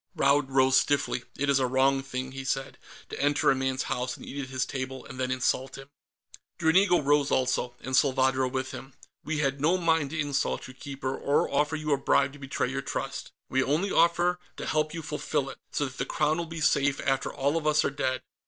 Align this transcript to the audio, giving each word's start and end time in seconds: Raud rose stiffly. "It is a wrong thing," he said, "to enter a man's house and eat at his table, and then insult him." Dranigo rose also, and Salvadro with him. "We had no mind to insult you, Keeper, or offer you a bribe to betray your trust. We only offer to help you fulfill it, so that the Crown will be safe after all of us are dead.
Raud 0.15 0.49
rose 0.49 0.79
stiffly. 0.81 1.25
"It 1.37 1.47
is 1.47 1.59
a 1.59 1.67
wrong 1.67 2.01
thing," 2.01 2.31
he 2.31 2.43
said, 2.43 2.79
"to 3.09 3.21
enter 3.21 3.51
a 3.51 3.55
man's 3.55 3.83
house 3.83 4.17
and 4.17 4.25
eat 4.25 4.41
at 4.41 4.49
his 4.49 4.65
table, 4.65 5.05
and 5.05 5.19
then 5.19 5.29
insult 5.29 5.77
him." 5.77 5.91
Dranigo 6.57 6.97
rose 6.97 7.29
also, 7.29 7.75
and 7.81 7.95
Salvadro 7.95 8.47
with 8.47 8.71
him. 8.71 8.93
"We 9.23 9.37
had 9.41 9.61
no 9.61 9.77
mind 9.77 10.09
to 10.09 10.19
insult 10.19 10.67
you, 10.67 10.73
Keeper, 10.73 11.15
or 11.15 11.47
offer 11.53 11.75
you 11.75 11.93
a 11.93 11.97
bribe 11.99 12.33
to 12.33 12.39
betray 12.39 12.71
your 12.71 12.81
trust. 12.81 13.31
We 13.47 13.61
only 13.63 13.91
offer 13.91 14.39
to 14.57 14.65
help 14.65 14.91
you 14.91 15.03
fulfill 15.03 15.51
it, 15.51 15.59
so 15.71 15.85
that 15.85 15.99
the 15.99 16.05
Crown 16.07 16.39
will 16.39 16.47
be 16.47 16.61
safe 16.61 16.99
after 17.01 17.31
all 17.31 17.55
of 17.55 17.67
us 17.67 17.85
are 17.85 17.91
dead. 17.91 18.23